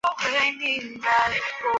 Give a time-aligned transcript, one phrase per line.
[0.03, 1.35] 不得再设置障碍